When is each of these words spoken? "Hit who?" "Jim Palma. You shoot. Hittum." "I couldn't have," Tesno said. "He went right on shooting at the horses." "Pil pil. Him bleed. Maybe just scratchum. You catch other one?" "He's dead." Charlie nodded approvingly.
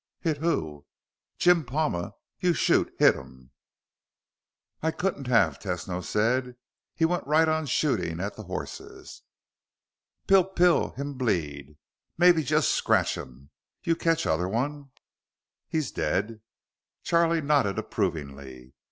"Hit 0.21 0.37
who?" 0.37 0.87
"Jim 1.37 1.63
Palma. 1.63 2.13
You 2.39 2.55
shoot. 2.55 2.91
Hittum." 2.97 3.51
"I 4.81 4.89
couldn't 4.89 5.27
have," 5.27 5.59
Tesno 5.59 6.03
said. 6.03 6.55
"He 6.95 7.05
went 7.05 7.27
right 7.27 7.47
on 7.47 7.67
shooting 7.67 8.19
at 8.19 8.35
the 8.35 8.45
horses." 8.45 9.21
"Pil 10.25 10.43
pil. 10.45 10.89
Him 10.93 11.19
bleed. 11.19 11.77
Maybe 12.17 12.41
just 12.41 12.69
scratchum. 12.73 13.51
You 13.83 13.95
catch 13.95 14.25
other 14.25 14.49
one?" 14.49 14.89
"He's 15.69 15.91
dead." 15.91 16.41
Charlie 17.03 17.39
nodded 17.41 17.77
approvingly. 17.77 18.73